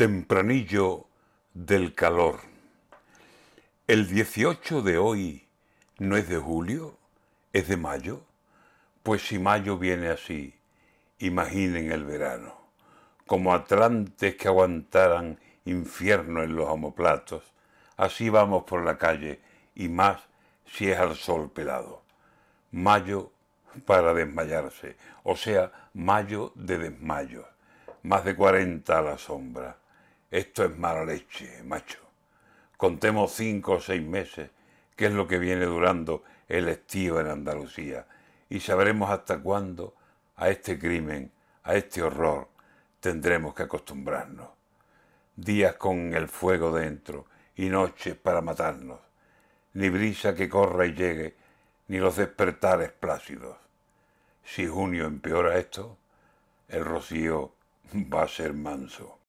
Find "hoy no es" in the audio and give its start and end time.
4.96-6.26